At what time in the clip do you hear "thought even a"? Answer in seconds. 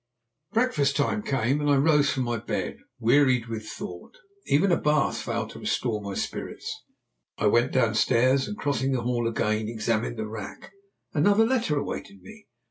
3.67-4.81